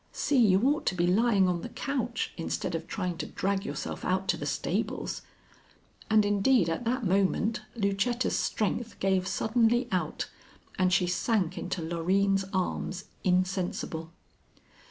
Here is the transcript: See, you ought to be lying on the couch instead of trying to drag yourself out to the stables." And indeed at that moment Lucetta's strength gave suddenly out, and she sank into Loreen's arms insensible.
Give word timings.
See, 0.11 0.39
you 0.39 0.63
ought 0.63 0.87
to 0.87 0.95
be 0.95 1.05
lying 1.05 1.47
on 1.47 1.61
the 1.61 1.69
couch 1.69 2.33
instead 2.35 2.73
of 2.73 2.87
trying 2.87 3.19
to 3.19 3.27
drag 3.27 3.63
yourself 3.63 4.03
out 4.03 4.27
to 4.29 4.35
the 4.37 4.47
stables." 4.47 5.21
And 6.09 6.25
indeed 6.25 6.69
at 6.69 6.85
that 6.85 7.05
moment 7.05 7.61
Lucetta's 7.75 8.35
strength 8.35 8.97
gave 8.99 9.27
suddenly 9.27 9.87
out, 9.91 10.27
and 10.79 10.91
she 10.91 11.05
sank 11.05 11.55
into 11.55 11.83
Loreen's 11.83 12.45
arms 12.51 13.05
insensible. 13.23 14.11